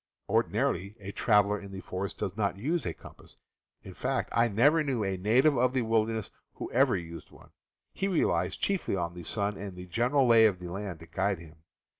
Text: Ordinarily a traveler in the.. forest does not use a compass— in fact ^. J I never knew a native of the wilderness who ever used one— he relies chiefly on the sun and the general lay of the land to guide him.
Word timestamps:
Ordinarily 0.27 0.95
a 0.99 1.11
traveler 1.11 1.59
in 1.59 1.71
the.. 1.71 1.79
forest 1.79 2.17
does 2.17 2.35
not 2.35 2.57
use 2.57 2.87
a 2.87 2.93
compass— 2.95 3.37
in 3.83 3.93
fact 3.93 4.31
^. 4.33 4.35
J 4.35 4.41
I 4.45 4.47
never 4.47 4.83
knew 4.83 5.03
a 5.03 5.15
native 5.15 5.55
of 5.55 5.73
the 5.73 5.83
wilderness 5.83 6.31
who 6.55 6.71
ever 6.71 6.97
used 6.97 7.29
one— 7.29 7.51
he 7.93 8.07
relies 8.07 8.57
chiefly 8.57 8.95
on 8.95 9.13
the 9.13 9.21
sun 9.23 9.57
and 9.59 9.75
the 9.75 9.85
general 9.85 10.25
lay 10.25 10.47
of 10.47 10.57
the 10.57 10.71
land 10.71 11.01
to 11.01 11.05
guide 11.05 11.37
him. 11.37 11.57